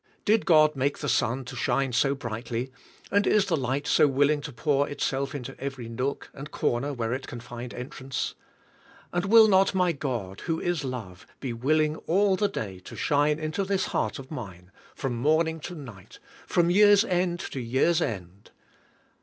[0.25, 2.71] Did God make the sun to shine so brightly,
[3.11, 7.13] and is the light so willing to pour itself into every nook and corner where
[7.13, 8.33] it can find entrance?
[9.13, 13.37] And will not my God, who is love, be willing all the day to shine
[13.37, 18.49] into this heart of mine, from morning to night, from year's end to year's end?